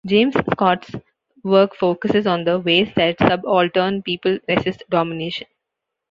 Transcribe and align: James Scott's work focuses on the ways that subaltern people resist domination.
James 0.03 0.33
Scott's 0.33 0.95
work 1.43 1.75
focuses 1.75 2.25
on 2.25 2.43
the 2.43 2.59
ways 2.59 2.89
that 2.95 3.19
subaltern 3.19 4.01
people 4.01 4.39
resist 4.49 4.81
domination. 4.89 5.45